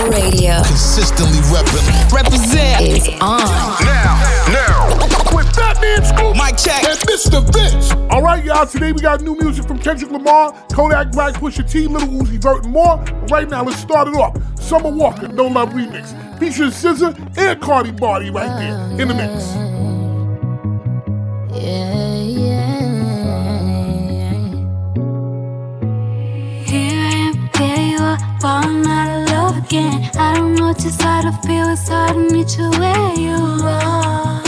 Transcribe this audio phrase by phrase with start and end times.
[0.00, 0.62] Throttle Radio.
[0.64, 2.12] Consistently repping.
[2.12, 3.40] Represent is on.
[3.84, 4.88] Now, now.
[5.34, 6.84] With Fatman Scoop Mic check.
[6.84, 7.42] and Mr.
[7.52, 7.92] Vince.
[8.10, 8.66] All right, y'all.
[8.66, 12.64] Today we got new music from Kendrick Lamar, Kodak Black, Pusha T, Lil Uzi Vert,
[12.64, 12.96] and more.
[12.96, 14.36] But right now, let's start it off.
[14.58, 16.08] Summer Walker, No Love Remix,
[16.38, 19.54] featuring SZA and Cardi Body right there in the mix.
[21.62, 22.80] Yeah, yeah.
[26.64, 29.19] Here I am,
[29.68, 30.10] there you are, falling out of love again.
[30.16, 34.42] I don't know just how to feel, it's hard to meet you where you are.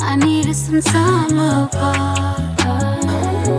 [0.00, 2.58] I needed some time apart.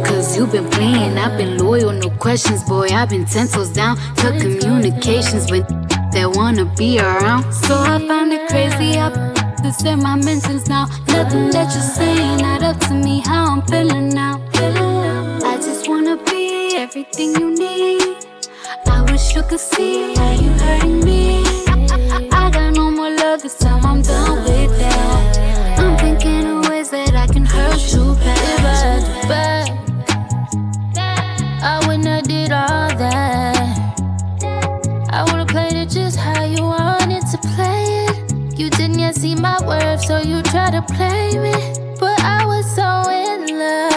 [0.05, 2.87] Cause you've been playing, I've been loyal, no questions, boy.
[2.87, 5.67] I've been ten toes down, cut communications with
[6.11, 7.51] that wanna be around.
[7.53, 9.09] So I find it crazy, I
[9.63, 10.85] to say my mentions now.
[11.07, 14.41] Nothing that you're saying, not up to me, how I'm feeling now.
[15.43, 18.18] I just wanna be everything you need.
[19.19, 21.43] Wish you could see how you hurting me.
[22.31, 25.77] I got no more love this time, I'm done with that.
[25.77, 28.37] I'm thinking of ways that I can hurt you back.
[28.37, 29.67] If I had back,
[31.61, 33.99] I wouldn't have did all that.
[35.09, 38.57] I would've played it just how you wanted to play it.
[38.57, 41.51] You didn't yet see my worth, so you try to play me.
[41.99, 43.88] But I was so in love.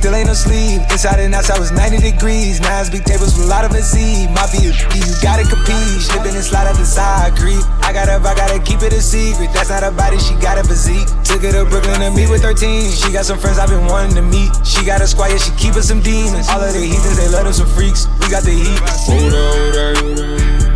[0.00, 0.80] Still ain't no sleep.
[0.88, 2.58] Inside and outside was 90 degrees.
[2.60, 4.32] Nines, big tables with a lot of a seed.
[4.32, 6.00] Mafia, you gotta compete.
[6.00, 7.60] Slipping and slide at the side, creep.
[7.84, 9.52] I gotta, I gotta keep it a secret.
[9.52, 11.04] That's not a body, she got a physique.
[11.28, 12.88] Took her to Brooklyn to meet with her team.
[12.90, 14.48] She got some friends I've been wanting to meet.
[14.64, 16.48] She got a squad, yeah, she keeping some demons.
[16.48, 18.08] All of the heathens, they love them some freaks.
[18.24, 18.80] We got the heat.
[19.04, 20.00] Hold up, hold up,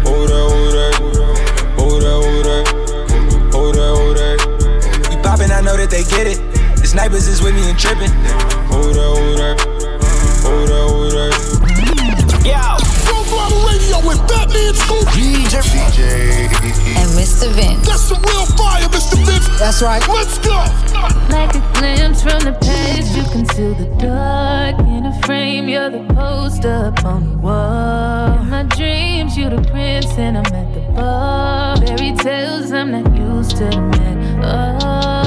[0.04, 1.24] hold up, hold up,
[1.80, 2.64] hold up, hold up,
[3.56, 4.38] hold up, hold up.
[5.08, 6.53] We poppin', I know that they get it.
[6.84, 8.12] The snipers is with me and tripping.
[8.68, 9.58] Hold up, hold up,
[10.44, 11.32] hold up, hold up.
[12.44, 12.60] Yo.
[13.08, 15.08] Full Throttle Radio with Fatman Scoop.
[15.16, 15.64] DJ.
[15.64, 16.52] DJ.
[17.00, 17.48] And Mr.
[17.56, 17.88] Vince.
[17.88, 19.16] That's some real fire, Mr.
[19.24, 19.48] Vince.
[19.58, 20.06] That's right.
[20.08, 20.60] Let's go.
[21.32, 25.70] Like a glimpse from the past, you conceal the dark in a frame.
[25.70, 28.42] You're the poster up on the wall.
[28.42, 31.78] In my dreams, you're the prince, and I'm at the bar.
[31.78, 34.44] Fairy tales, I'm not used to the man.
[34.44, 35.23] Oh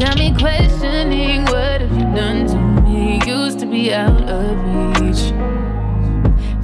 [0.00, 2.56] got me questioning what have you done to
[2.88, 3.20] me?
[3.26, 4.56] Used to be out of
[4.98, 5.34] reach.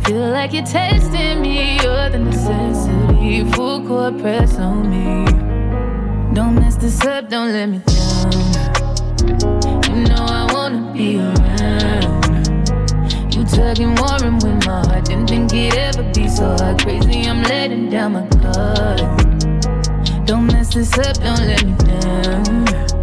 [0.06, 3.44] Feel like you're testing me, you're the necessity.
[3.52, 5.26] Full court press on me.
[6.34, 8.32] Don't mess this up, don't let me down.
[9.84, 12.54] You know I wanna be around.
[13.34, 15.04] You tugging warm with my heart.
[15.04, 16.80] Didn't think it'd ever be so hard.
[16.80, 19.00] Crazy, I'm letting down my guard.
[20.24, 22.95] Don't mess this up, don't let me down.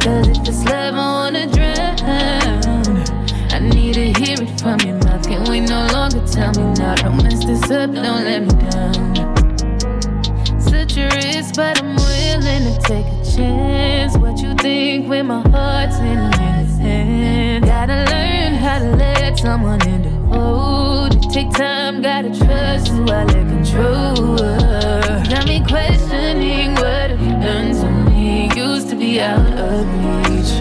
[0.00, 3.04] Cause if it's love, I wanna drown.
[3.52, 5.26] I need to hear it from your mouth.
[5.26, 6.94] Can we no longer tell me now?
[6.96, 10.60] Don't mess this up, don't let me down.
[10.60, 14.16] Such a risk, but I'm willing to take a chance.
[14.16, 17.64] What you think when my heart's in his hand?
[17.64, 21.30] Gotta learn how to let someone in to hold it.
[21.30, 24.36] Take time, gotta trust who I let control.
[25.32, 26.01] Got me questioning
[29.22, 29.86] out of
[30.26, 30.52] reach.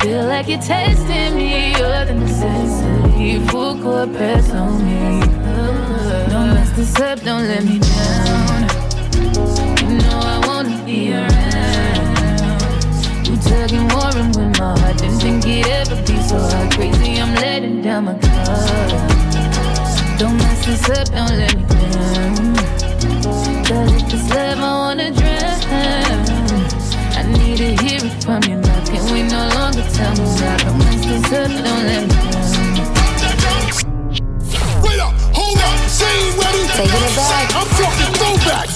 [0.00, 3.38] Feel like you're testing me, you're the necessity.
[3.48, 5.20] Full court press on me.
[6.28, 8.60] Don't mess this up, don't let me down.
[9.80, 12.46] You know I wanna be around.
[13.26, 14.98] You tugging warm with my heart.
[14.98, 16.72] Didn't think it'd ever be so hard.
[16.74, 18.90] Crazy, I'm letting down my guard.
[20.18, 22.54] Don't mess this up, don't let me down.
[23.64, 26.33] Cause if it's love, I wanna drown.
[27.34, 28.86] I need to hear it from your mouth.
[28.86, 30.56] Can we no longer tell me now?
[30.62, 32.46] Don't mess this up, don't let me down.
[34.86, 36.62] Wait up, hold up, she ain't ready.
[36.78, 37.50] Taking it back.
[37.58, 38.70] I'm talking throwback.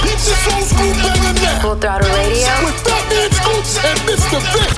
[0.00, 1.60] Hit this old school banger now.
[1.60, 2.48] Full throttle radio.
[2.64, 4.40] With Fatman Scoops and Mr.
[4.56, 4.72] Vic.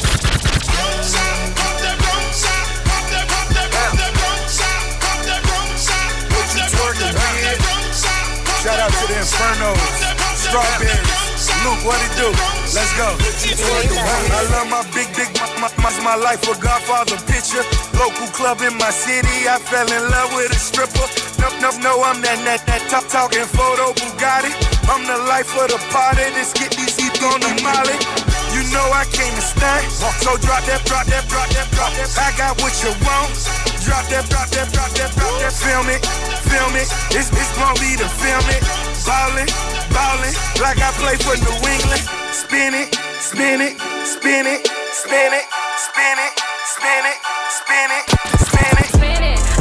[6.34, 7.54] What you twerking, man?
[8.62, 9.78] Shout out to the Infernos,
[10.36, 11.29] Strawberries.
[11.60, 12.28] Luke, what it do?
[12.72, 13.12] Let's go.
[13.12, 15.28] I love my big, big,
[15.60, 17.64] my, my, my, life a Godfather picture.
[18.00, 21.04] Local club in my city, I fell in love with a stripper.
[21.36, 24.52] No, no, no, I'm that, that, that top talking photo Bugatti.
[24.88, 26.24] I'm the life of the party.
[26.32, 27.96] Let's get these heat on the molly.
[28.56, 29.84] You know I came to stand.
[30.24, 32.08] So drop that, drop that, drop that, drop that.
[32.16, 33.69] I got what you want.
[33.84, 35.52] Drop that, drop that, drop that, drop that.
[35.52, 36.04] Film it,
[36.46, 36.88] film it.
[37.16, 38.62] It's, it's gonna be the film it.
[39.08, 39.48] Ballin',
[39.90, 42.04] ballin', like I play for New England.
[42.30, 45.46] Spin it, spin it, spin it, spin it,
[45.80, 46.32] spin it,
[46.68, 47.18] spin it,
[47.56, 48.40] spin it, spin it.
[48.40, 49.59] Spinning, I'm spinning,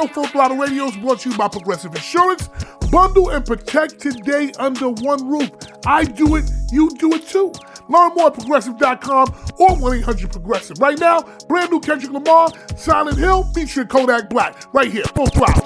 [0.00, 0.14] Radio.
[0.14, 2.48] Full Throttle Radio is brought to you by Progressive Insurance.
[2.90, 5.50] Bundle and protect today under one roof.
[5.86, 7.52] I do it, you do it too.
[7.88, 9.28] Learn more at progressive.com
[9.58, 10.78] or 1-800-PROGRESSIVE.
[10.80, 14.72] Right now, brand new Kendrick Lamar, Silent Hill, featuring Kodak Black.
[14.72, 15.62] Right here, Full Throttle.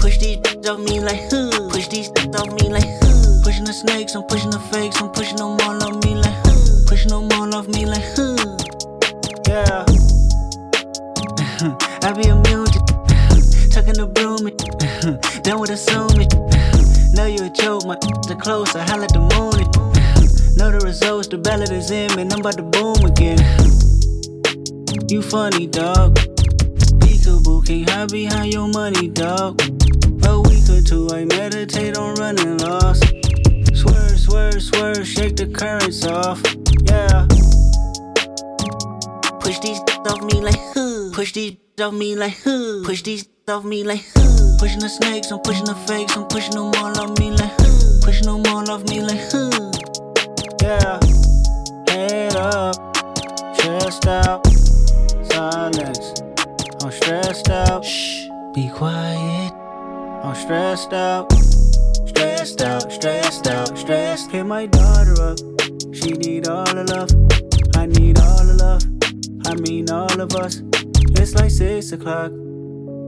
[0.00, 1.68] Push these off me like huh.
[1.70, 3.40] Push these off me like huh.
[3.44, 6.84] Pushing the snakes, I'm pushing the fakes, I'm pushing them all off me like huh.
[6.88, 8.56] Pushing them all off me like huh.
[9.46, 9.84] Yeah.
[12.02, 12.65] I be immune to
[15.06, 16.26] Done with assuming.
[17.14, 17.94] Know you a joke, my
[18.26, 19.62] the close, I holla at the moon.
[20.56, 22.32] Know the results, the ballot is in, man.
[22.32, 23.38] I'm about to boom again.
[25.08, 26.16] You funny, dog.
[26.98, 29.62] Peekaboo, can't hide behind your money, dog.
[30.26, 33.04] A week or two, I meditate on running lost.
[33.74, 36.42] Swerve, swerve, swerve, shake the currents off.
[36.82, 37.28] Yeah.
[39.38, 41.12] Push these off me like who?
[41.12, 42.82] Push these off me like who?
[42.84, 44.56] Push these off me like huh.
[44.58, 48.00] Pushing the snakes, I'm pushing the fakes, I'm pushing them all off me like huh.
[48.02, 49.70] Pushing them all off me like huh.
[50.62, 50.98] Yeah.
[51.86, 52.74] Head up,
[53.54, 54.44] stressed out,
[55.30, 56.22] silence.
[56.82, 57.84] I'm stressed out.
[57.84, 59.52] Shh, be quiet.
[60.24, 61.32] I'm stressed out,
[62.08, 64.32] stressed out, stressed out, stressed.
[64.32, 65.38] Hit my daughter up.
[65.94, 67.10] She need all the love.
[67.76, 68.82] I need all the love.
[69.46, 70.62] I mean all of us.
[71.20, 72.32] It's like six o'clock.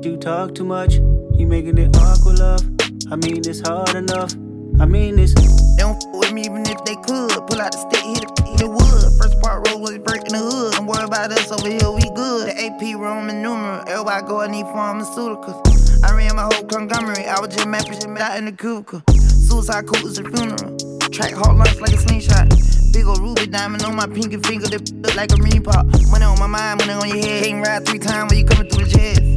[0.01, 0.95] You talk too much.
[1.35, 2.63] You making it awkward, love.
[3.11, 4.33] I mean it's hard enough.
[4.79, 5.35] I mean it's.
[5.35, 7.35] They don't f with me even if they could.
[7.35, 9.03] Pull out the stick, hit it, hit the wood.
[9.19, 10.75] First part road was breaking the hood.
[10.75, 12.47] Don't worry about us over here, we good.
[12.47, 13.83] The AP Roman numeral.
[13.89, 15.67] Everybody go and need pharmaceuticals.
[16.07, 17.27] I ran my whole conglomerate.
[17.27, 19.03] I was just mapping shit out in the cubicle.
[19.11, 20.79] Suicide cool is a funeral.
[21.11, 22.47] Track hard lunch like a slingshot.
[22.93, 25.87] Big ol' ruby diamond on my pinky finger that look like a ring pop.
[26.11, 27.45] Money on my mind, money on your head.
[27.45, 29.28] Can't ride three times when you coming through the chest.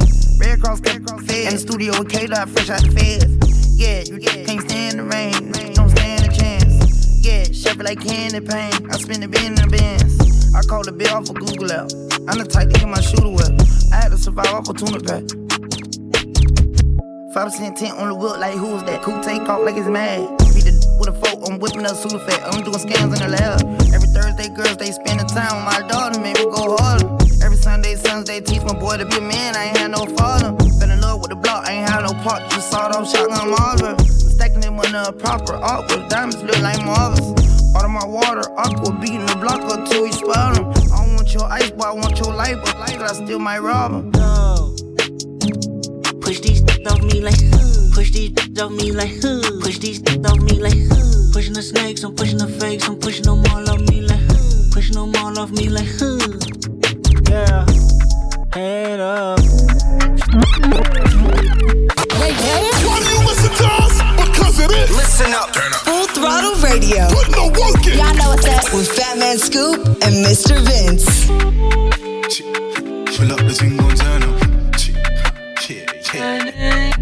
[0.42, 1.46] Red Cross, Red Fed.
[1.46, 3.30] In the studio with K-Dot, fresh out the feds.
[3.78, 5.54] Yeah, you can't stand the rain.
[5.74, 7.22] Don't stand a chance.
[7.22, 8.74] Yeah, shepherd like candy pain.
[8.90, 10.18] I spin the bin in the bins.
[10.52, 11.94] I call the bill off of Google out.
[12.26, 13.54] I'm the type to get my shooter wet.
[13.94, 15.22] I had to survive off a tuna pack.
[17.38, 19.00] 5% tent on the wheel, like who's that?
[19.02, 20.26] Cool take off like it's mad.
[20.58, 22.42] Beat the with a fork, I'm whipping up Sudafed.
[22.50, 23.62] I'm doing scams in the lab.
[23.94, 27.21] Every Thursday, girls, they spending time with my daughter, make me go harder.
[28.32, 30.56] Every Sunday, Sunday, teach my boy to be a man, I ain't had no father.
[30.80, 33.50] Fell in love with the block, I ain't had no part, just sawed off shotgun
[33.50, 33.98] Marvin.
[34.08, 37.76] Stacking them on a proper awkward, diamonds look like Marvins.
[37.76, 40.70] Out of my water, aqua, beating the block up till you spout 'em.
[40.70, 43.60] I don't want your ice, but I want your life, but like I still might
[43.60, 44.10] rob 'em.
[44.12, 44.76] No.
[46.20, 47.92] Push these off me like huh.
[47.92, 49.60] Push these off me like huh.
[49.60, 51.32] Push these off me like huh.
[51.32, 54.72] Pushing the snakes, I'm pushing the fakes, I'm pushing them all off me like huh.
[54.72, 56.16] Pushing them all off me like huh.
[57.28, 57.66] Yeah.
[58.54, 59.38] Head up.
[59.38, 59.48] Why
[63.00, 63.96] do you listen to us?
[64.20, 64.90] Because it is.
[64.94, 65.56] Listen up.
[65.56, 67.08] Full throttle radio.
[67.08, 67.96] Put no work in.
[67.96, 68.74] Y'all know what's up.
[68.74, 70.60] With Fat Man Scoop and Mr.
[70.68, 71.28] Vince.
[73.16, 74.42] Pull up the thing gon' turn up.
[75.66, 76.92] Yeah, yeah.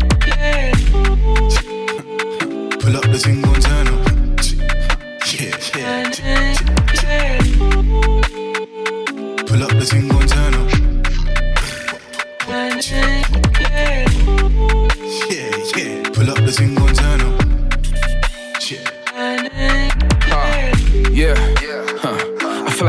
[2.78, 4.07] Pull up the thing gon' turn up.
[5.35, 6.11] Yeah, yeah.
[9.47, 10.70] Pull up the thing gon' turn up.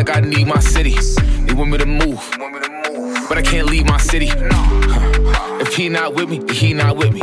[0.01, 0.95] Like I need my city.
[1.45, 2.19] They want me to move,
[3.29, 4.31] but I can't leave my city.
[5.61, 7.21] If he not with me, he not with me.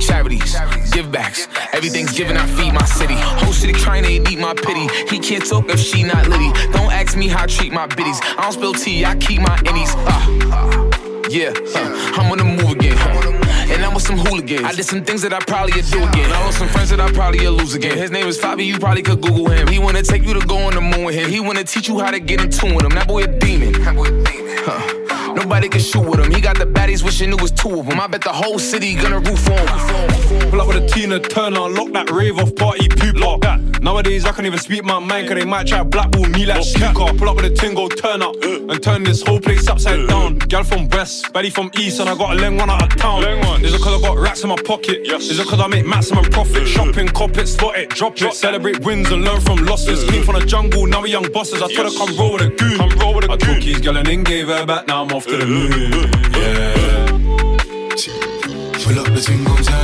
[0.00, 0.56] Charities,
[0.90, 2.36] give backs, everything's given.
[2.36, 3.14] I feed my city.
[3.14, 4.88] Whole city trying eat my pity.
[5.08, 6.50] He can't talk if she not litty.
[6.72, 8.18] Don't ask me how I treat my biddies.
[8.22, 9.92] I don't spill tea, I keep my innies.
[9.94, 12.20] Uh, yeah, huh.
[12.20, 13.35] I'm on the move again.
[13.96, 14.12] Huh.
[14.12, 14.64] And I'm with some hooligans.
[14.64, 16.30] I did some things that I probably would do again.
[16.30, 17.96] I lost some friends that I probably would lose again.
[17.96, 19.68] His name is Fabi, you probably could Google him.
[19.68, 21.30] He wanna take you to go on the moon with him.
[21.30, 22.90] He wanna teach you how to get in tune with him.
[22.92, 23.74] That boy a demon.
[23.74, 24.95] Huh.
[25.46, 26.32] Nobody can shoot with him.
[26.32, 28.00] He got the baddies wishing it was two of them.
[28.00, 30.50] I bet the whole city gonna roof on him.
[30.50, 33.40] Pull up with a Tina Turner, lock that rave off party pooper.
[33.42, 33.80] That.
[33.80, 37.14] Nowadays I can't even speak my mind, cause they might try blackball me like snooker.
[37.16, 38.72] Pull up with a tingo, turn up, uh.
[38.72, 40.06] and turn this whole place upside uh.
[40.06, 40.38] down.
[40.38, 43.22] Gal from west, baddie from east, and I got a leng one out of town.
[43.62, 45.02] Is it cause I got racks in my pocket?
[45.04, 45.30] Yes.
[45.30, 46.64] Is it cause I make maximum profit?
[46.64, 46.66] Uh.
[46.66, 48.34] Shopping, cop it, spot it, drop it.
[48.34, 50.02] Celebrate wins and learn from losses.
[50.10, 51.62] Came from the jungle, now we young bosses.
[51.62, 52.78] I told her come roll with a goon.
[52.78, 55.12] Come roll with a I took his gal and then gave her back, now I'm
[55.12, 55.42] off Yeah.
[58.82, 59.82] Pull up the yeah.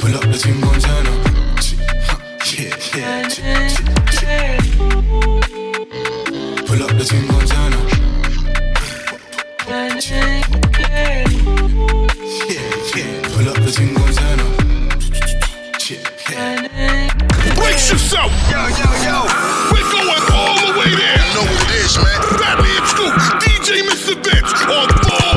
[0.00, 0.72] Pull up the.
[2.52, 2.72] Yeah.
[6.66, 7.06] Pull up the
[12.96, 13.22] yeah.
[13.32, 14.55] Pull up the.
[17.66, 18.30] Brace yourself.
[18.48, 19.26] Yo, yo, yo.
[19.72, 21.18] We're going all the way there.
[21.18, 22.22] You know what it is, man.
[22.38, 24.14] Fatman Scoop, DJ Mr.
[24.22, 25.35] Vince on Full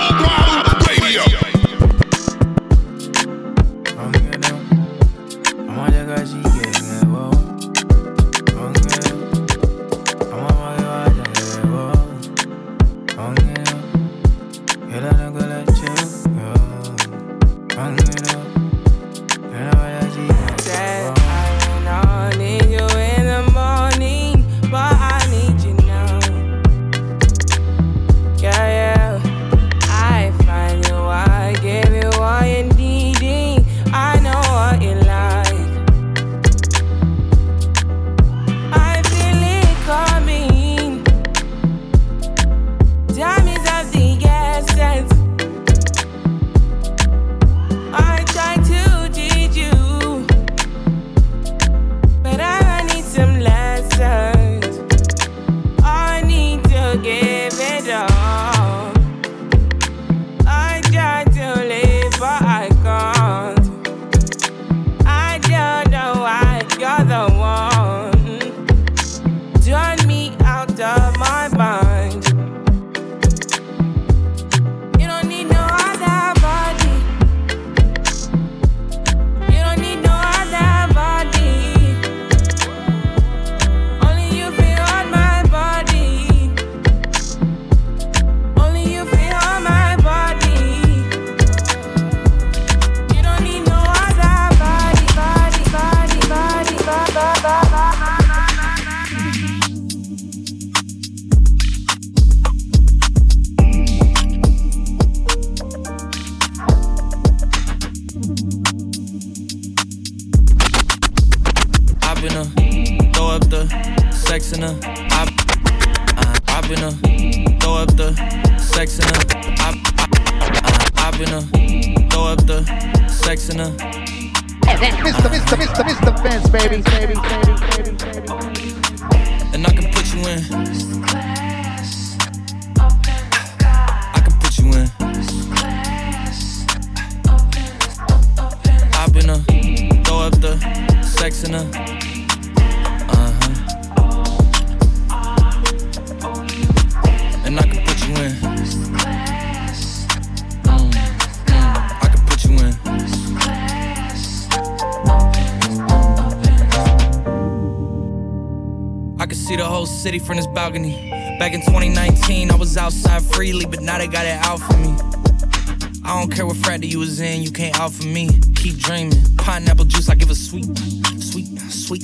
[167.80, 168.30] out for me.
[168.56, 169.14] Keep dreaming.
[169.38, 170.78] Pineapple juice, I give a sweet,
[171.20, 172.04] sweet, sweet.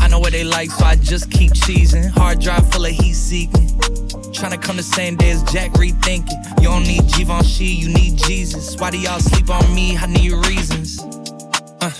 [0.00, 2.10] I know what they like, so I just keep cheesing.
[2.10, 3.68] Hard drive full of heat seeking.
[4.34, 6.60] Tryna come the same day as Jack rethinking.
[6.60, 8.78] You don't need Givenchy, you need Jesus.
[8.80, 9.96] Why do y'all sleep on me?
[9.96, 11.00] I need reasons.
[11.80, 11.92] Uh.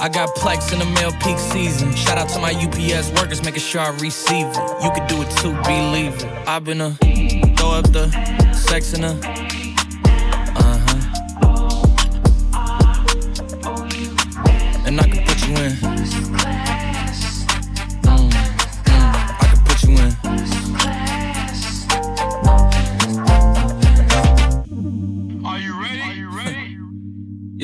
[0.00, 1.92] I got plex in the mail peak season.
[1.96, 4.84] Shout out to my UPS workers, making sure I receive it.
[4.84, 6.24] You could do it too, believe it.
[6.46, 6.90] I've been a
[7.56, 9.57] throw up the sex in a.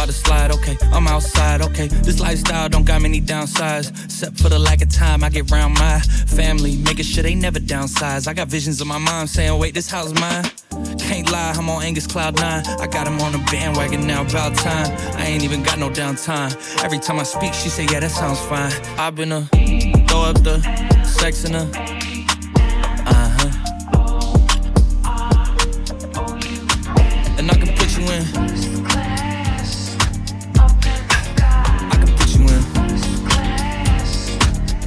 [0.00, 0.78] About to slide, okay.
[0.92, 1.88] I'm outside, okay.
[1.88, 3.90] This lifestyle don't got many downsides.
[4.06, 7.58] Except for the lack of time I get round my family, making sure they never
[7.58, 8.26] downsize.
[8.26, 10.44] I got visions of my mom saying, wait, this house is mine.
[10.98, 12.64] Can't lie, I'm on Angus Cloud 9.
[12.80, 14.90] I got him on a bandwagon now, about time.
[15.18, 16.56] I ain't even got no downtime.
[16.82, 18.72] Every time I speak, she say, yeah, that sounds fine.
[18.98, 19.42] I've been a
[20.08, 20.62] throw up the
[21.04, 22.09] sex in a.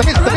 [0.00, 0.14] Mr.
[0.14, 0.29] Mr.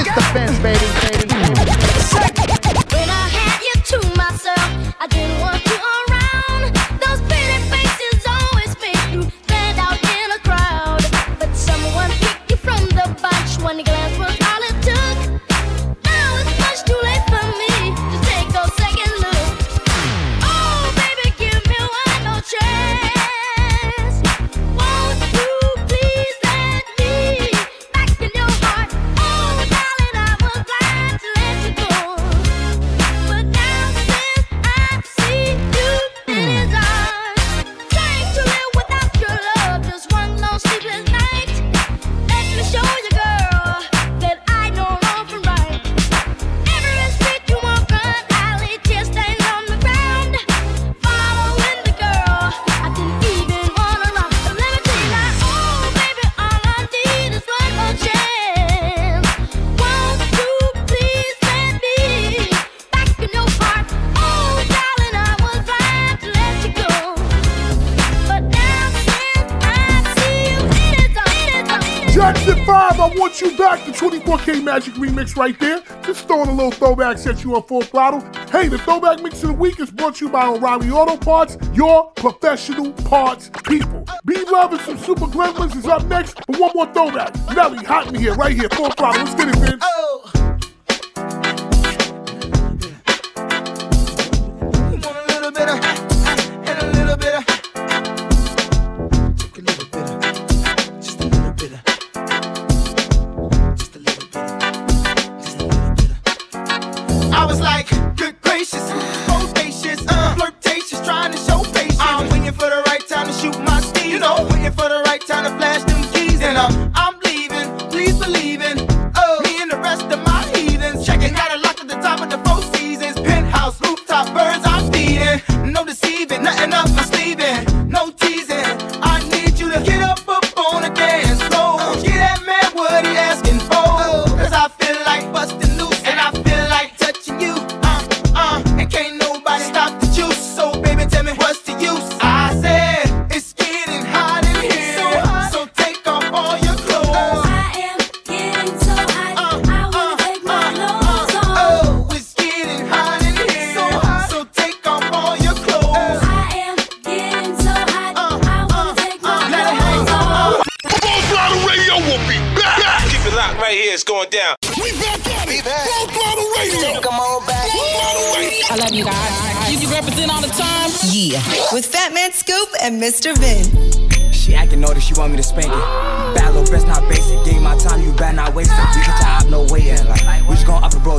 [74.84, 75.82] 24K remix right there.
[76.04, 78.22] Just throwing a little throwback, set you on full throttle.
[78.52, 81.58] Hey, the throwback mix of the week is brought to you by O'Reilly Auto Parts,
[81.74, 84.06] your professional parts people.
[84.26, 87.36] Be Love and some Super Gremlins is up next, but one more throwback.
[87.56, 89.24] Nelly, hot in here, right here, full throttle.
[89.24, 89.84] Let's get it, Vince.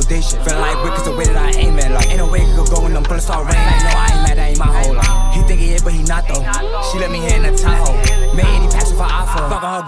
[0.05, 0.39] Rotation.
[0.43, 1.91] Feeling like wick is the way that I aim it.
[1.91, 3.65] Like, ain't no way it could go when them bullets start raining.
[3.65, 5.35] Like, no, I ain't mad, that ain't my whole life.
[5.35, 6.41] He think he is, but he not though.
[6.91, 7.44] She let me hit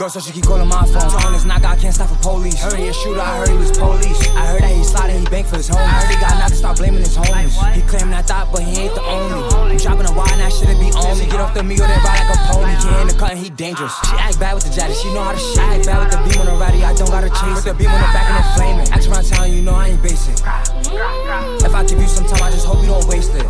[0.08, 1.10] girl, so she keep calling my phone.
[1.10, 2.60] Throwing this knock, I can't stop for police.
[2.62, 4.20] Heard he a shooter, I heard he was police.
[4.36, 5.84] I heard that he slotted, he banked for his home.
[5.84, 7.56] I heard he got knocked, start blaming his homies.
[7.74, 9.76] He claiming I thought, but he ain't the only.
[9.76, 11.26] I'm dropping a wide, now shouldn't be on me.
[11.26, 12.74] Get off the Migo, then ride like a pony.
[12.80, 13.94] Get in the cut, and he dangerous.
[14.08, 15.60] She act bad with the jaddy, she know how to shit.
[15.60, 17.56] I act bad with the beam on the ratty, I don't gotta chase.
[17.56, 18.88] With the beam on the back and it flaming.
[18.96, 20.40] Ask around town, you know I ain't basic.
[20.40, 23.48] If I give you some time, I just hope you don't waste it.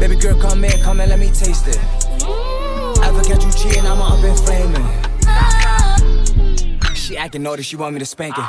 [0.00, 1.78] Baby girl, come in, come in, let me taste it.
[3.06, 5.07] Ever catch you cheating, I'ma up and flaming.
[7.08, 8.44] She acting naughty, she want me to spank it.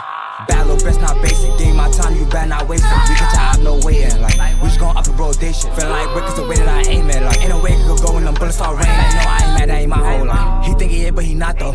[0.50, 1.58] Bad little bitch, not basic.
[1.58, 3.08] Give me my time, you better not waste it.
[3.08, 4.20] We get your op, no waiting.
[4.20, 5.72] Like, we just gon' up the rotation.
[5.72, 7.24] Feeling like wick is the way that I aim it.
[7.24, 8.98] Like, ain't no way it could go when them bullets start raining.
[8.98, 10.66] Like, no, I ain't mad, that ain't my whole life.
[10.66, 11.72] He think he is, but he not though.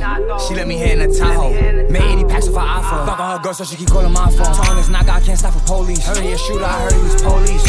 [0.47, 1.89] She let me hit in the Tahoe.
[1.89, 3.09] Made 80 packs of her iPhone.
[3.09, 4.53] on her girl, so she keep calling my phone.
[4.53, 6.05] Throwing this knock, I can't stop for police.
[6.05, 7.65] Heard he a shooter, I heard he was police.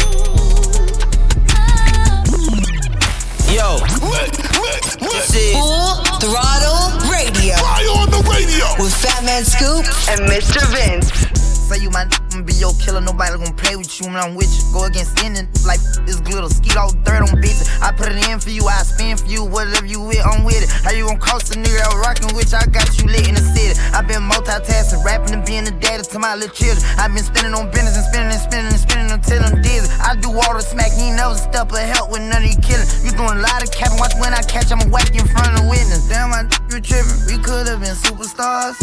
[3.48, 4.45] Yo.
[4.66, 7.54] This is Full Throttle Radio.
[7.56, 8.66] Fire on the radio.
[8.82, 10.60] With Fat Man Scoop and Mr.
[10.74, 11.08] Vince.
[11.40, 12.06] Say you my
[12.44, 14.62] Be your killer, nobody gon' play with you when I'm with you.
[14.72, 17.70] Go against any like this glitter, skeet all dirt on bitches.
[17.80, 20.62] I put it in for you, I spin for you, whatever you with, I'm with
[20.62, 20.68] it.
[20.84, 22.36] How you gon' cost a nigga out rockin' you?
[22.56, 23.74] I got you lit in the city.
[23.92, 26.84] i been multitasking, rapping and being a daddy to my little children.
[26.98, 29.90] i been spinning on business and spinning and spinning and spinning until I'm dizzy.
[30.00, 32.58] I do all the smack, you ain't never step of help with none of you
[32.62, 32.86] killing.
[33.02, 35.58] You doing a lot of capping, watch when I catch, I'ma whack you in front
[35.58, 36.08] of witness.
[36.08, 37.18] Damn, I you tripping.
[37.26, 38.78] We could've been superstars.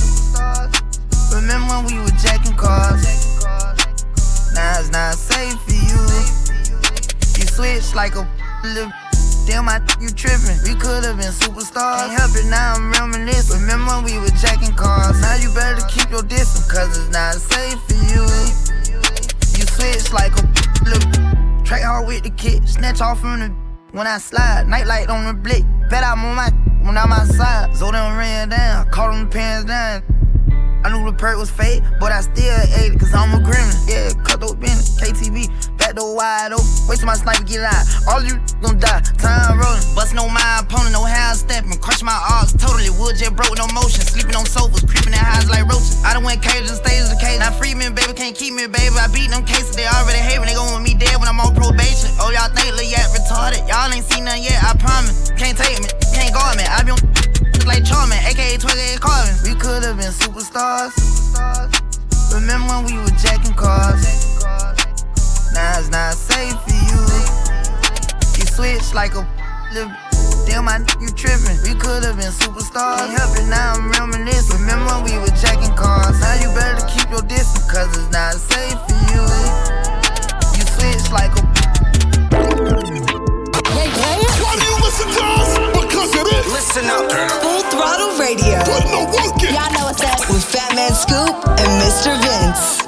[1.33, 3.32] Remember when we were jacking cars?
[4.53, 5.99] Now it's not safe for you.
[7.35, 8.27] You switch like a
[8.63, 8.91] little.
[9.45, 10.55] Damn, I think you tripping.
[10.63, 12.07] We could've been superstars.
[12.07, 13.59] Can't help it, now I'm reminiscing.
[13.61, 15.19] Remember we were jacking cars?
[15.19, 18.23] Now you better keep your distance, cause it's not safe for you.
[19.57, 20.43] You switch like a
[20.85, 21.63] little.
[21.65, 23.49] Track hard with the kid, snatch off from the.
[23.91, 25.63] When I slide, nightlight on the blick.
[25.89, 26.49] Bet I'm on my
[26.85, 27.75] when I'm outside.
[27.75, 30.03] So them ran down, caught them pants down.
[30.83, 33.71] I knew the perk was fake, but I still ate it, cause I'm a gremlin.
[33.87, 35.47] Yeah, cut those business, KTV,
[35.79, 36.67] back door wide open.
[36.91, 37.87] Wait till my sniper get out.
[38.11, 39.79] All you gon' die, time rolling.
[39.95, 41.79] Bustin' on my opponent, no hand stepping.
[41.79, 44.03] Crush my arcs, totally wood jet broke, no motion.
[44.03, 46.03] Sleeping on sofas, creeping in highs like roaches.
[46.03, 47.39] I done went cages and stages the cage.
[47.39, 48.91] Now free baby, can't keep me, baby.
[48.99, 50.51] I beat them cases, they already hate me.
[50.51, 52.11] They gon' want me dead when I'm on probation.
[52.19, 53.63] Oh, y'all think Lil Yak retarded?
[53.71, 55.31] Y'all ain't seen nothing yet, I promise.
[55.39, 56.67] Can't take me, can't guard me.
[56.67, 56.83] I
[57.63, 59.35] been like Charmin, aka Twiggy Carvin.
[59.43, 60.93] We could've been superstars.
[62.33, 64.03] Remember when we were jacking cars?
[65.53, 66.99] Now it's not safe for you.
[68.37, 69.23] You switch like a
[69.73, 69.91] little.
[70.45, 71.57] Damn, I you tripping.
[71.63, 72.97] We could've been superstars.
[72.99, 74.59] Can't help it, now I'm reminiscing.
[74.59, 76.19] Remember when we were jacking cars?
[76.19, 79.23] Now you better keep your distance, cause it's not safe for you.
[80.57, 81.43] You switch like a.
[84.43, 85.51] Why do you listen to us?
[85.71, 86.51] Because it is.
[86.51, 87.52] Listen up.
[87.83, 88.59] Throttle Radio.
[88.63, 89.53] Put no work in.
[89.53, 90.29] Y'all know what's up.
[90.29, 92.15] With Fat Man Scoop and Mr.
[92.23, 92.82] Vince.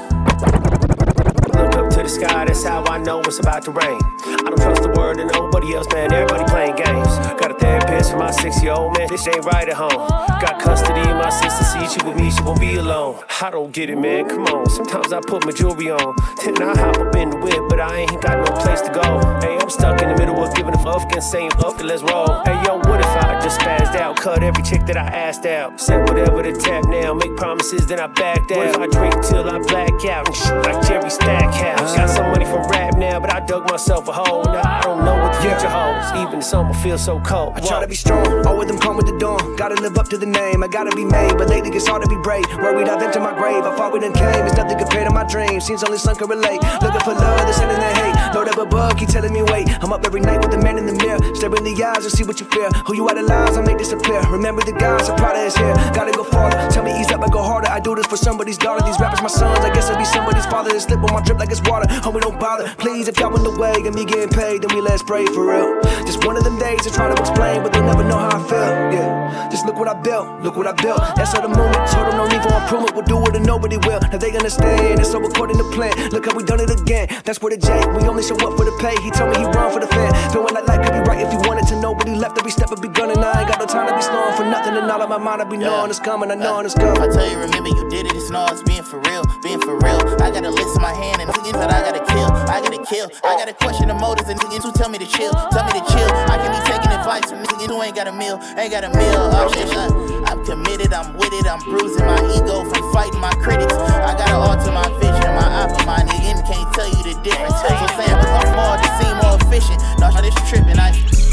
[2.06, 4.00] Look up to the sky, that's how I know it's about to rain.
[4.26, 6.14] I don't trust the word of nobody else, man.
[6.14, 7.08] Everybody playing games.
[7.42, 9.08] Got a therapist for my six year old man.
[9.10, 10.08] This ain't right at home.
[10.40, 13.24] Got custody of my sister, see she with me, she won't be alone.
[13.42, 14.30] I don't get it, man.
[14.30, 14.70] Come on.
[14.70, 16.16] Sometimes I put my jewelry on.
[16.44, 19.02] Then I hop up in the whip, but I ain't got no place to go.
[19.42, 22.04] Hey, I'm stuck in the middle of giving a fuck and saying fuck it, let's
[22.04, 22.44] roll.
[22.46, 24.18] Hey, yo, what if I just spazzed out?
[24.18, 25.82] Cut every chick that I asked out.
[25.82, 27.14] Said whatever to tap now.
[27.16, 28.58] Make promises, then I backed out.
[28.58, 31.95] What if I drink till I black out and shit like Jerry Stackhouse?
[31.96, 34.44] Got some money from rap now, but I dug myself a hole.
[34.44, 36.12] Now I don't know what the future holds.
[36.22, 37.54] Even the summer feels so cold.
[37.56, 39.56] I try to be strong, all with them come with the dawn.
[39.56, 41.38] Gotta live up to the name, I gotta be made.
[41.38, 42.46] But lately it's hard to be brave.
[42.58, 43.64] Worried I've entered my grave.
[43.64, 45.66] I fought with and came, it's nothing compared to my dreams.
[45.66, 46.62] Seems only some can relate.
[46.82, 48.16] Looking for love, they're sending the hate.
[48.36, 49.68] Load up above, keep telling me wait.
[49.82, 51.20] I'm up every night with the man in the mirror.
[51.36, 52.70] Stare in the eyes and see what you fear.
[52.86, 54.22] Who you idolize, I make disappear.
[54.30, 55.74] Remember the guys, I'm proud of his hair.
[55.94, 56.60] Gotta go farther.
[56.72, 57.70] Tell me ease up, I go harder.
[57.70, 58.86] I do this for somebody's daughter.
[58.86, 59.60] These rappers, my sons.
[59.60, 60.72] I guess I'll be somebody's father.
[60.72, 61.85] They slip on my drip like it's water.
[62.04, 62.68] Homie, don't bother.
[62.78, 65.46] Please, if y'all in the way and me getting paid, then we let's pray for
[65.46, 65.82] real.
[66.06, 68.42] Just one of them days to try to explain, but they'll never know how I
[68.50, 68.72] feel.
[68.96, 71.00] Yeah, just look what I built, look what I built.
[71.16, 71.88] That's how the moment.
[71.92, 72.96] Told them no need for improvement.
[72.96, 74.00] We'll do it and nobody will.
[74.00, 75.00] Now they understand.
[75.00, 75.94] It's so according to plan.
[76.12, 77.08] Look how we done it again.
[77.24, 77.70] That's where the J.
[77.94, 78.96] We only show up for the pay.
[79.02, 80.14] He told me he run for the fan.
[80.32, 82.88] Feeling like life could be right if you wanted Nobody left every step of be
[82.88, 83.18] gunning.
[83.20, 84.76] I ain't got no time to be slowing for nothing.
[84.76, 86.32] And all of my mind, I be knowing it's coming.
[86.32, 87.02] I uh, know it's coming.
[87.02, 88.16] I tell you, remember you did it.
[88.16, 90.00] It's no, it's being for real, being for real.
[90.24, 92.30] I got a list in my hand and niggas that I gotta kill.
[92.50, 93.08] I gotta kill.
[93.24, 95.34] I gotta question the motives and niggas who tell me to chill.
[95.52, 96.10] Tell me to chill.
[96.32, 98.90] I can be taking advice from niggas who ain't got a meal, ain't got a
[98.90, 99.22] meal.
[99.36, 99.92] Oh shit, son.
[100.26, 100.94] I'm committed.
[100.94, 101.46] I'm with it.
[101.46, 103.74] I'm bruising my ego from fighting my critics.
[103.74, 106.40] I gotta alter my vision, my eye for my nigga.
[106.46, 107.58] Can't tell you the difference.
[107.62, 109.82] So saying become more to seem more efficient.
[110.00, 110.80] No, this tripping.
[110.80, 111.25] I.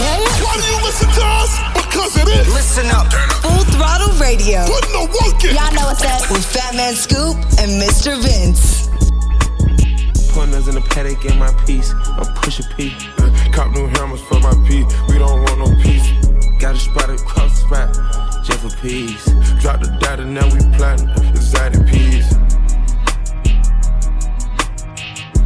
[0.00, 1.52] Why do you listen to us?
[1.74, 2.48] Because it is.
[2.48, 3.12] Listen up.
[3.42, 4.64] Full Throttle Radio.
[4.66, 5.54] Put no work in.
[5.54, 6.30] Y'all know what's up.
[6.30, 8.16] With Fatman Scoop and Mr.
[8.22, 8.88] Vince.
[10.32, 11.92] Pointers in the paddock in my piece.
[12.06, 12.96] I'm pushing P.
[13.18, 14.84] Uh, cop new hammers for my P.
[15.08, 16.08] We don't want no peace.
[16.58, 18.44] Got a spot across the spot.
[18.44, 19.24] Just for peace.
[19.60, 21.08] Drop the data, now we plotting.
[21.30, 22.26] Exotic peas.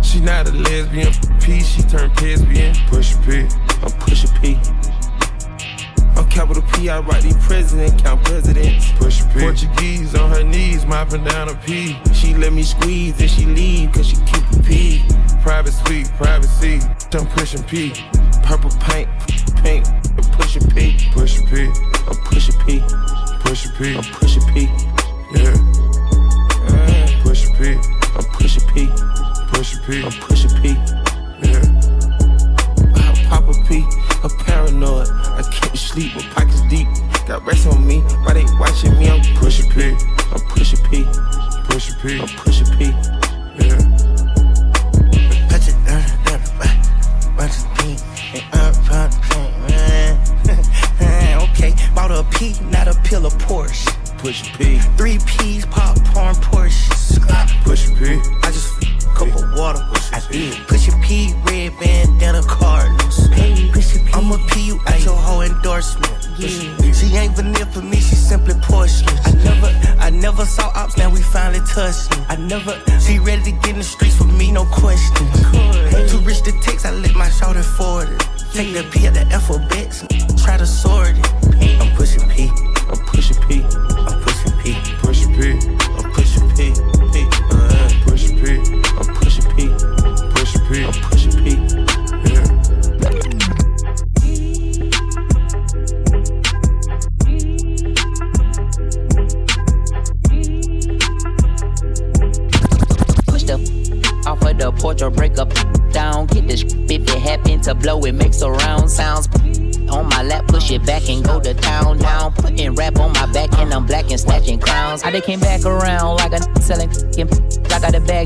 [0.03, 1.67] She not a lesbian for peace.
[1.67, 2.77] She turned lesbian.
[2.89, 3.49] Push P.
[3.85, 4.59] I'm pushing P.
[6.17, 8.93] I'm capital P, I write the president, count presidents.
[8.93, 9.41] Push P.
[9.41, 11.99] Portuguese on her knees, mopping down a P.
[12.15, 15.05] She let me squeeze and she leave, cause she keep a P.
[15.43, 16.81] Private suite, privacy,
[17.13, 17.93] I'm pushing P.
[18.43, 19.09] Purple paint,
[19.63, 20.97] paint, I'm pushing P.
[21.13, 21.65] Pushing P.
[22.09, 22.83] I'm pushing P.
[23.41, 23.97] Pushing P.
[23.97, 24.69] I'm pushing P.
[25.35, 25.55] Yeah.
[26.69, 27.75] Uh, pushing P.
[28.17, 28.89] I'm pushing P.
[29.53, 30.03] Pushing P.
[30.03, 30.34] I'm pushing P.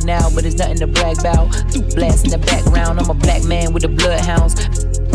[0.09, 1.51] now, but it's nothing to brag about.
[1.95, 4.55] Blast in the background, I'm a black man with the bloodhounds.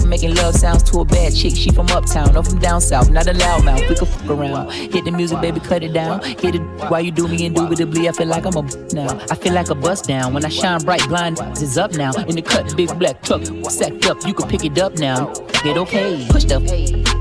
[0.05, 3.25] Making love sounds to a bad chick, she from uptown or from down south, not
[3.25, 3.89] a loudmouth.
[3.89, 4.71] We can fuck around.
[4.71, 6.21] Hit the music, baby, cut it down.
[6.21, 8.07] Hit it while you do me indubitably.
[8.07, 9.19] I feel like I'm a now.
[9.31, 11.07] I feel like a bust down when I shine bright.
[11.07, 12.11] Blind is up now.
[12.27, 14.23] In the cut, big black truck, sacked up.
[14.27, 15.33] You can pick it up now.
[15.63, 16.27] Get okay.
[16.29, 16.57] Push the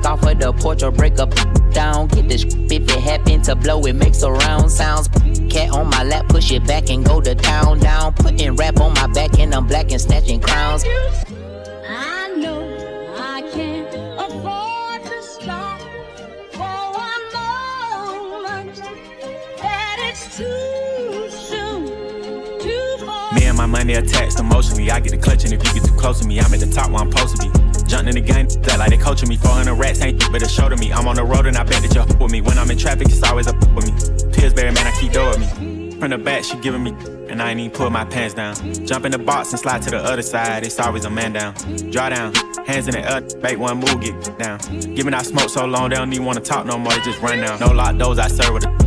[0.04, 1.32] off of the porch or break up
[1.72, 2.08] down.
[2.08, 5.08] Get this if it happen to blow, it makes a round sounds.
[5.50, 8.14] Cat on my lap, push it back and go to town down.
[8.14, 10.84] Putting rap on my back and I'm black and snatching crowns.
[10.84, 12.62] I know
[13.16, 15.80] I can't afford to stop
[16.52, 18.76] for one moment.
[19.58, 21.86] That it's too soon,
[22.60, 23.32] too far.
[23.34, 24.90] Me and my money attached emotionally.
[24.90, 26.66] I get the clutch, and if you get too close to me, I'm at the
[26.66, 27.71] top where I'm supposed to be.
[27.92, 29.36] Jumping in the game, that like they coaching me.
[29.36, 30.90] 400 rats ain't but a show to me.
[30.94, 32.40] I'm on the road and I bet that you're with me.
[32.40, 34.32] When I'm in traffic, it's always up with me.
[34.32, 36.00] Pillsbury, man, I keep doing me.
[36.00, 36.92] From the back, she giving me,
[37.28, 38.54] and I ain't even pull my pants down.
[38.86, 40.64] Jump in the box and slide to the other side.
[40.64, 41.52] It's always a man down.
[41.90, 42.34] Draw down,
[42.64, 44.58] hands in the air, make one move, get down.
[44.94, 46.94] Giving out smoke so long, they don't even wanna talk no more.
[46.94, 47.60] They just run down.
[47.60, 48.81] No lock doors, I serve with a.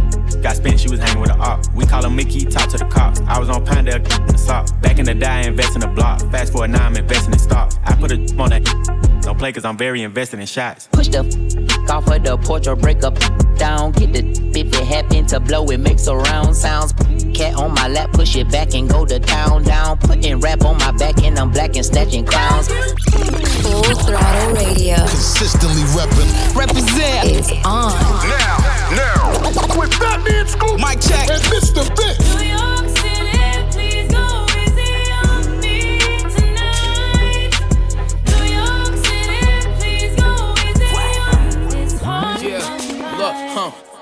[0.45, 1.65] Got spent, she was hanging with a op.
[1.73, 3.19] We call him Mickey, talk to the cops.
[3.21, 4.79] I was on Pinedale in the sock.
[4.79, 6.19] Back in the day, I invest in the block.
[6.29, 7.73] Fast forward now, I'm investing in stock.
[7.83, 9.04] I put a on that.
[9.25, 10.87] Don't play cause I'm very invested in shots.
[10.91, 13.17] Push the f- off of the porch or break up
[13.57, 13.91] down.
[13.91, 14.21] Get the
[14.55, 16.93] if it happen to blow, it makes surround sounds.
[17.33, 19.97] Cat on my lap, push it back and go to town down.
[19.97, 22.67] Putting rap on my back and I'm black and snatching crowns.
[22.67, 24.95] Full throttle radio.
[24.97, 26.55] Consistently reppin'.
[26.55, 27.91] Represent is on.
[28.29, 28.57] Now,
[28.93, 31.27] now, with that Fatman Scoop, Mike check.
[31.29, 31.83] and Mr.
[31.97, 32.24] Vince.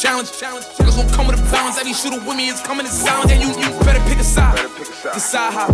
[0.00, 0.32] Challenge.
[0.32, 0.64] Challenge.
[0.80, 1.76] Niggas gonna come with a balance.
[1.76, 3.30] Every shooter with me is coming in silence.
[3.30, 4.56] And you, you better pick a side.
[5.12, 5.68] Decide how.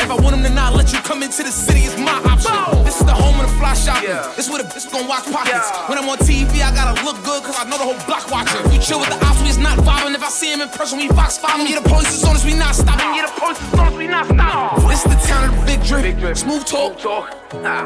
[0.00, 2.56] If I want them to not let you come into the city, it's my option.
[2.84, 4.08] This is the home of the fly shopping.
[4.36, 5.68] This is where the bitch gon' watch pockets.
[5.88, 8.64] When I'm on TV, I gotta look good, cause I know the whole block watching.
[8.72, 10.14] You chill with the ops, we is not vibing.
[10.14, 12.44] If I see him in person, we fox five Yeah, the police is on us,
[12.44, 13.12] we not stopping.
[13.12, 14.88] Yeah, the police is on us, we not stopping.
[14.88, 16.36] This is the town of the big drip.
[16.36, 16.96] Smooth talk.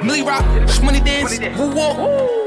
[0.05, 0.45] Millie Rock,
[0.83, 1.99] money dance, woo walk.
[1.99, 2.40] You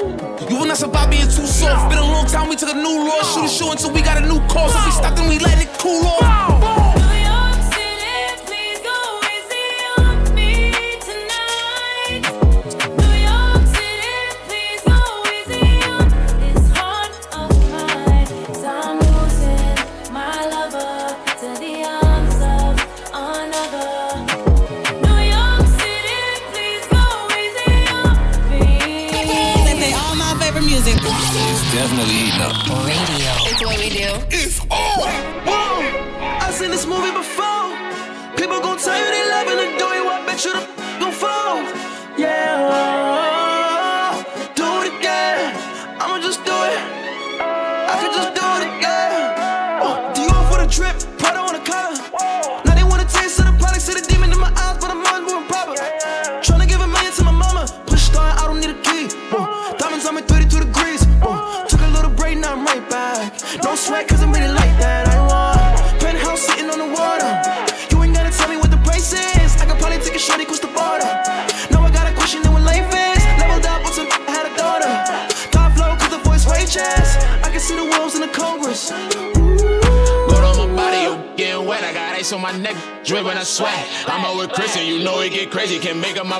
[0.73, 1.89] not survive being too soft.
[1.89, 3.21] Been a long time, we took a new law.
[3.21, 4.73] Shoot a show until we got a new cause.
[4.73, 6.82] If we stop, then we let it cool off.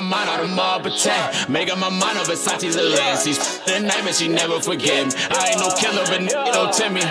[0.00, 1.48] mind out of attack.
[1.48, 3.38] Make up my mind of Versace's and Lancey's.
[3.62, 5.12] The nightmare, she never forget me.
[5.30, 7.04] I ain't no killer, but nigga don't tempt me.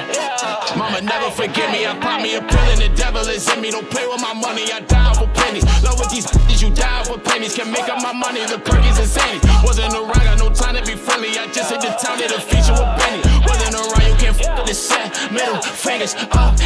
[0.75, 1.87] Mama never forgive me.
[1.87, 3.71] I pop me a pill and the devil is in me.
[3.71, 5.63] Don't play with my money, I die for pennies.
[5.83, 7.55] Love with these bitches, you die for pennies.
[7.55, 9.39] Can make up my money, the perky's insane.
[9.63, 11.29] Wasn't around, got no time to be friendly.
[11.39, 13.23] I just hit the town, did a feature with Benny.
[13.47, 15.07] Wasn't around, you can't f with the set.
[15.31, 16.59] Middle fingers up,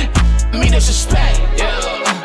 [0.49, 1.37] me disrespect.
[1.61, 2.16] Yeah,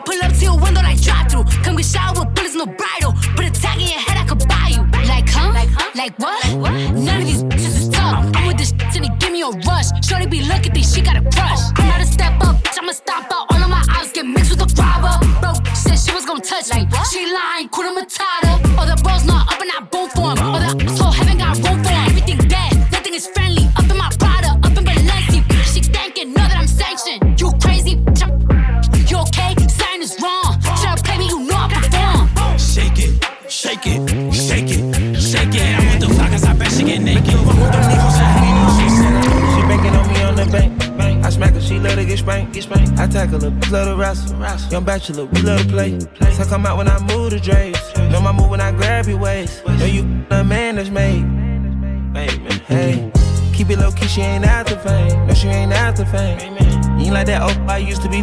[0.00, 1.44] I pull up to your window like drive through.
[1.62, 3.12] Come get shot with bullets, no bridle.
[3.36, 4.80] Put a tag in your head, I could buy you.
[5.04, 5.52] Like, huh?
[5.52, 5.90] Like, huh?
[5.94, 6.40] Like what?
[6.96, 8.24] None of these bitches is tough.
[8.34, 9.92] I'm with this shit and they give me a rush.
[10.00, 11.60] Shorty be looking, think she got a crush.
[11.76, 13.52] I'm about to step up, bitch, I'ma stop out.
[13.52, 15.12] All of my eyes get mixed with the robber.
[15.40, 16.88] Bro, said she was gonna touch me.
[17.12, 18.49] She lying, Kuna Matata.
[42.24, 42.52] Get.
[42.52, 42.98] Get.
[42.98, 44.70] I tackle bitch, love to wrestle.
[44.70, 45.98] Young bachelor, we love to play.
[46.32, 47.96] So come out when I move the drapes.
[47.96, 49.66] Know my move when I grab your waist.
[49.66, 51.22] Know you a man that's made.
[51.22, 52.28] Man.
[52.66, 53.10] Hey,
[53.54, 55.26] keep it low key, she ain't after fame.
[55.26, 56.38] No, she ain't after fame.
[56.98, 58.18] You ain't like that old I used to be.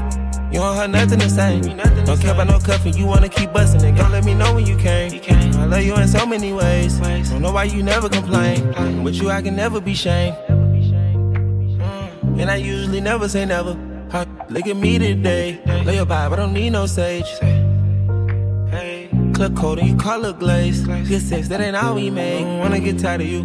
[0.52, 1.62] You don't have nothing the same.
[2.06, 3.98] Don't care about no cuffing, you wanna keep busting it.
[3.98, 5.12] Don't let me know when you came.
[5.60, 7.00] I love you in so many ways.
[7.00, 8.72] Don't know why you never complain.
[9.04, 10.38] But you, I can never be shamed.
[11.78, 12.40] Mm.
[12.40, 13.76] And I usually never say never.
[14.10, 15.60] Huh, Look at me today.
[15.86, 17.28] Lay your vibe, I don't need no sage.
[18.70, 20.88] Hey, club cold and you it glaze.
[20.88, 22.46] Good sex, that ain't all we make.
[22.46, 23.42] Wanna get tired of you.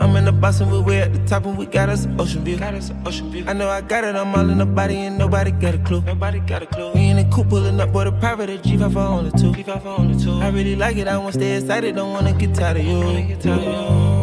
[0.00, 2.44] I'm in the and we're way at the top and we got us an ocean
[2.44, 2.56] view.
[2.56, 3.44] Got us an ocean view.
[3.48, 6.02] I know I got it, I'm all in the body and nobody got a clue.
[6.02, 6.92] Nobody got a clue.
[6.92, 9.50] We in the coupe pulling up, boy, the private a G5 for only two.
[9.52, 10.34] G5 for only two.
[10.34, 13.00] I really like it, I wanna stay excited, don't wanna get tired of you.
[13.00, 14.13] Wanna get tired of you.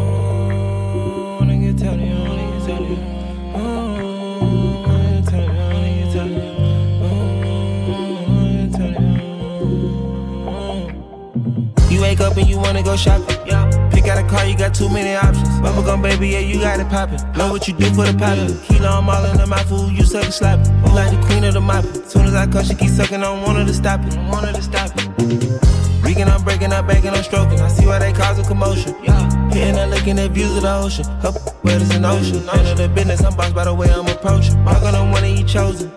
[12.22, 13.36] Up and you wanna go shopping.
[13.45, 13.69] Yeah.
[13.91, 15.47] Pick out a car, you got too many options.
[15.59, 17.19] Bubblegum baby, yeah, you got it poppin'.
[17.34, 18.57] Know what you do for the pattern.
[18.63, 20.67] Kilo, I'm all in the mouth, food, you suck and slap it.
[20.67, 20.95] You oh.
[20.95, 21.84] like the queen of the mop.
[22.05, 24.17] Soon as I come, she keep sucking, I don't want her to stop it.
[24.17, 25.72] I want her to stop it.
[26.03, 27.59] Reeking, I'm breaking, I'm banking, I'm stroking.
[27.59, 28.95] I see why they cause a commotion.
[29.03, 29.49] Yeah.
[29.51, 31.05] Hitting and looking at views of the ocean.
[31.24, 32.45] Up where there's an ocean.
[32.45, 34.55] None of the business, I'm bossed by the way I'm approaching.
[34.67, 35.91] On one of you chosen.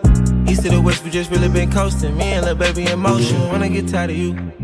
[0.49, 2.17] East to the west, we just really been coasting.
[2.17, 3.41] Me and little baby in motion.
[3.49, 4.64] Wanna get tired of you.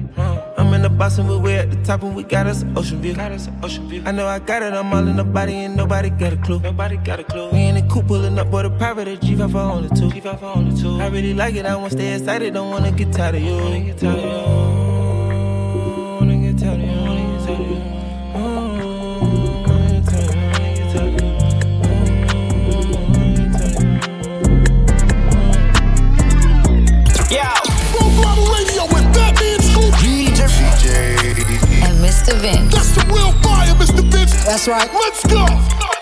[0.99, 3.15] The we're way at the top and we got us an ocean view.
[3.15, 4.03] Got us an ocean view.
[4.07, 6.61] I know I got it, I'm all in the body and nobody got a clue.
[6.61, 7.51] Nobody got a clue.
[7.51, 10.09] We in the coupe pulling up, boy, the private a G5 for only two.
[10.09, 11.01] G5 for only two.
[11.01, 13.55] I really like it, I wanna stay excited, don't wanna get tired of you.
[13.55, 14.60] Wanna get tired of you.
[32.31, 32.43] Mr.
[32.43, 32.75] Vince.
[32.75, 34.05] That's the real fire, Mr.
[34.05, 34.45] Vince.
[34.45, 34.89] That's right.
[34.95, 36.00] Let's go.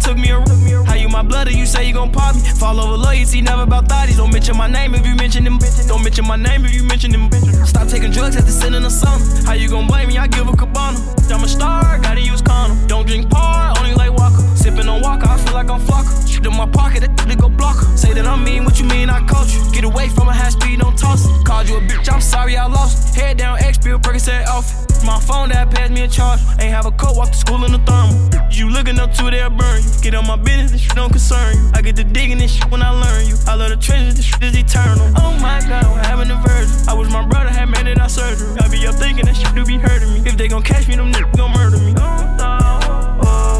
[0.00, 0.40] Took me a
[0.84, 2.42] How you my blood, you say you gon' pop me?
[2.42, 4.16] Fall over loyalty, never about thotties.
[4.16, 5.58] Don't mention my name if you mention them.
[5.86, 7.30] Don't mention my name if you mention them.
[7.66, 9.20] Stop taking drugs after sitting the sun.
[9.44, 10.18] How you gon' blame me?
[10.18, 10.98] I give a cabana.
[11.30, 12.86] I'm a star, gotta use condom.
[12.86, 14.42] Don't drink par, only like Walker.
[14.56, 16.28] Sippin' on Walker, I feel like I'm flocker.
[16.28, 17.76] Shoot in my pocket, that they go block.
[17.96, 19.10] Say that I'm mean, what you mean?
[19.10, 19.60] I caught you.
[19.72, 21.46] Get away from a high speed, don't toss it.
[21.46, 23.14] Called you a bitch, I'm sorry I lost.
[23.14, 24.87] Head down, X bill, Percocet off.
[25.04, 26.40] My phone that passed me a charge.
[26.60, 28.14] Ain't have a coat, walk to school in the thermal.
[28.50, 29.88] You looking up to they'll burn you.
[30.02, 31.70] Get on my business, this shit don't concern you.
[31.74, 33.36] I get to digging this shit when I learn you.
[33.46, 35.06] I love the treasures, this shit is eternal.
[35.16, 36.88] Oh my god, I'm having a virgin.
[36.88, 38.58] I wish my brother had made it out surgery.
[38.58, 40.20] I be up thinking that shit do be hurting me.
[40.28, 41.92] If they gon' catch me, them niggas gon' murder me.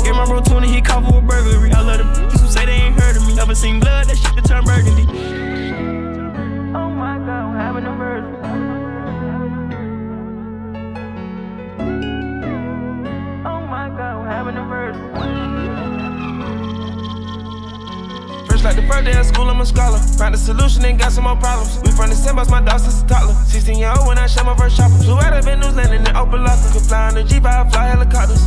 [0.05, 1.73] Get my bro 20, he caught for a burglary.
[1.73, 3.35] I love the who say they ain't heard me.
[3.35, 5.07] Never seen blood, that shit turn burgundy.
[6.75, 8.38] Oh my god, I'm having a virgin.
[14.39, 15.03] I'm having a virgin.
[18.47, 19.99] First like the first day of school, I'm a scholar.
[19.99, 21.77] Found a solution and got some more problems.
[21.83, 23.35] We from the same my dog since a toddler.
[23.35, 24.95] 16 year old when I shot my first chopper.
[25.03, 26.71] Flew out of Venues, landing in the open locker.
[26.73, 28.47] Could fly on the G5, fly helicopters.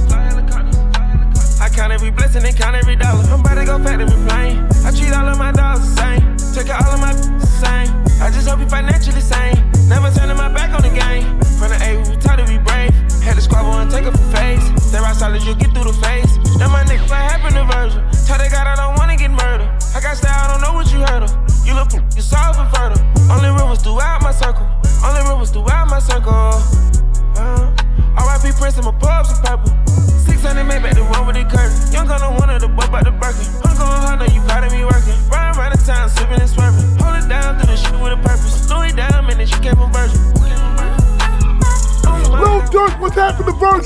[1.59, 3.25] I count every blessing and count every dollar.
[3.25, 4.63] I'm about to go factory plane.
[4.85, 6.30] I treat all of my dogs the same.
[6.53, 7.15] Take out all of my
[7.63, 7.87] same.
[8.19, 9.55] I just hope you financially sane.
[9.87, 11.23] Never turning my back on the game.
[11.55, 12.91] From the A, we taught to be brave.
[13.23, 14.59] Had to squabble and take up for face.
[14.83, 16.27] Stay right solid, you'll get through the face.
[16.59, 18.03] Now my niggas what happened to Virgil.
[18.27, 19.71] Tell the God I don't wanna get murdered.
[19.95, 21.31] I got style, I don't know what you heard of.
[21.65, 22.99] You look, you soft and fertile.
[23.31, 24.67] Only rivers throughout my circle.
[25.07, 26.51] Only rivers throughout my circle.
[27.39, 27.71] Uh,
[28.19, 29.80] RIP Prince and my pubs and purple.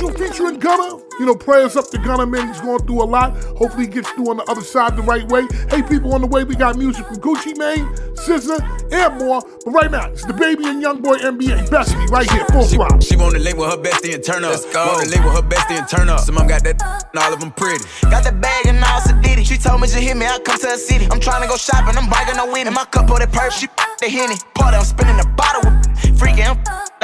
[0.05, 1.01] Happened to featuring Gunna?
[1.19, 2.47] You know, prayers up to Gunna, man.
[2.47, 3.31] He's going through a lot.
[3.57, 5.47] Hopefully, he gets through on the other side the right way.
[5.69, 7.85] Hey, people, on the way, we got music from Gucci Mane,
[8.15, 8.59] SZA,
[8.91, 9.41] and more.
[9.63, 12.75] But right now, it's the baby and young boy NBA Bestie right here, full She,
[12.75, 12.99] throttle.
[12.99, 14.51] she wanna link with her bestie and turn up.
[14.51, 14.85] Let's go.
[14.85, 16.19] Wanna link with her bestie and turn up.
[16.19, 17.83] Some mom got that and all of them pretty.
[18.09, 19.45] Got the bag and all Sadiddy.
[19.45, 21.07] She told me to hit me, I come to the city.
[21.11, 22.73] I'm trying to go shopping, I'm biking no winning.
[22.73, 23.67] My cup of that perp, she
[24.01, 24.35] the henny.
[24.53, 25.84] Party, I'm spinning the bottle with
[26.15, 26.55] freaking.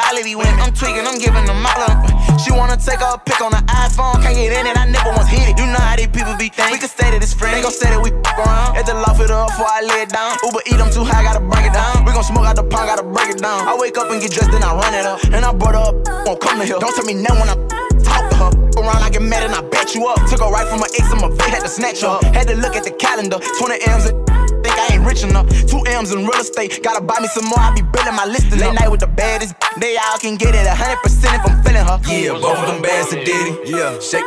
[0.02, 0.60] All these women.
[0.60, 2.04] I'm tweaking, I'm giving them all up.
[2.42, 5.30] She wanna take a pic on the iPhone, can't get in it, I never once
[5.30, 5.56] hit it.
[5.60, 6.74] You know how these people be thinking.
[6.74, 8.76] We can say that it's friends, they gon' say that we f around.
[8.76, 10.36] At the loft, it up before I lay it down.
[10.44, 12.04] Uber eat, I'm too high, gotta break it down.
[12.04, 13.68] We gon' smoke out the pond, gotta break it down.
[13.68, 15.22] I wake up and get dressed, then I run it up.
[15.32, 15.96] And I brought her up,
[16.26, 16.80] won't come to here.
[16.82, 17.56] Don't tell me no when I
[18.04, 18.50] talk her.
[18.82, 20.18] Around, I get mad and I bet you up.
[20.28, 22.20] Took her right from my ex, I'm a had to snatch her.
[22.20, 22.24] up.
[22.36, 24.41] Had to look at the calendar, 20 M's and
[24.82, 25.48] I ain't rich enough.
[25.70, 27.60] Two M's in real estate, gotta buy me some more.
[27.60, 28.50] I be building my list.
[28.52, 32.00] Late night with the baddest, they all can get it 100% if I'm feeling her.
[32.10, 33.54] Yeah, both of them bands to Diddy.
[33.70, 34.26] Yeah, shake.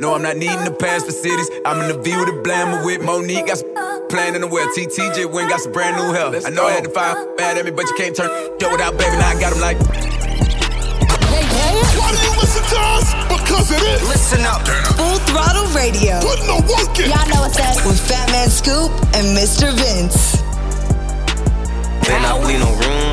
[0.00, 1.50] No, I'm not needing the pass for cities.
[1.66, 3.46] I'm in the V with a blammer with Monique.
[3.46, 4.66] Got some plan in the well.
[4.74, 6.34] TTJ went got some brand new help.
[6.46, 8.30] I know I had to find bad at me, but you can't turn
[8.60, 9.16] yo without baby.
[9.18, 9.76] Now I got him like.
[12.00, 13.12] Why do you listen to us?
[13.28, 14.02] Because it is.
[14.08, 14.66] Listen up.
[14.96, 16.20] Full Throttle Radio.
[16.20, 17.10] Putting the work in.
[17.10, 17.86] Y'all know what's up.
[17.86, 19.72] With Fatman Scoop and Mr.
[19.74, 20.40] Vince.
[22.06, 23.09] Then I bleed no rumors.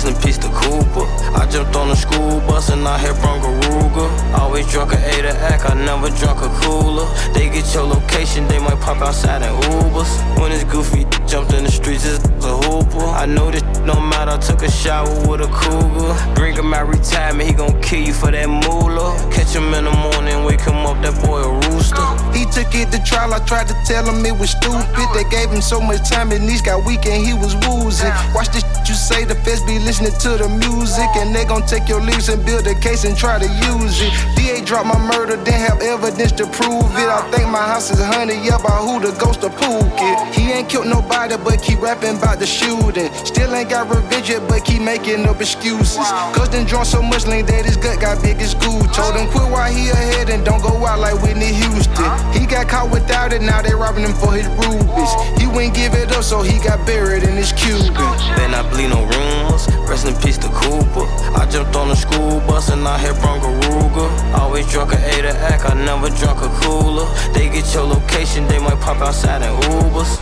[0.00, 1.04] Rest in peace to Cooper.
[1.36, 4.08] I jumped on the school bus and I hit Bronco Ruger.
[4.38, 7.06] Always drunk a A to act, I never drunk a cooler.
[7.34, 10.10] They get your location, they might pop outside in Ubers.
[10.40, 13.04] When it's goofy, jumped in the streets, it's a hooper.
[13.04, 16.34] I know this no matter, I took a shower with a cougar.
[16.34, 19.12] Bring him out retirement, he gon' kill you for that moolah.
[19.30, 22.00] Catch him in the morning, wake him up, that boy a rooster.
[22.32, 25.08] He took it to trial, I tried to tell him it was stupid.
[25.12, 28.08] They gave him so much time, and knees got weak and he was woozy.
[28.32, 31.88] Watch this you say, the feds be listening to the music, and they gon' take
[31.88, 34.12] your lyrics and build a case and try to use it.
[34.36, 37.08] DA dropped my murder, didn't have evidence to prove it.
[37.08, 40.34] I think my house is hunted up by who the ghost of Pookie.
[40.34, 43.12] He ain't killed nobody, but keep rapping about the shooting.
[43.24, 45.96] Still ain't got revenge yet, but keep making up excuses.
[46.36, 48.80] Cause then drunk so much lean that his gut got big as goo.
[48.92, 52.10] Told him quit while he ahead and don't go out like Whitney Houston.
[52.32, 55.12] He got caught without it, now they robbing him for his rubies.
[55.38, 57.92] He wouldn't give it up, so he got buried in his Cuban.
[58.36, 59.68] Then I bleed no rumors.
[59.88, 61.06] Rest in peace to Cooper.
[61.34, 64.08] I jumped on the school bus and I hit Bronco Ruger.
[64.50, 67.06] Always drunk a A to act, I never drunk a cooler.
[67.32, 70.18] They get your location, they might pop outside in Ubers.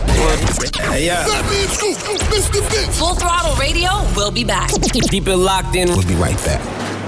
[0.91, 1.25] Hey, yeah.
[1.25, 1.97] That means Scoop,
[2.29, 2.61] Mr.
[2.69, 2.99] Vince.
[2.99, 4.69] Full Throttle Radio we'll be back.
[5.09, 5.87] Keep it locked in.
[5.89, 6.98] We'll be right back.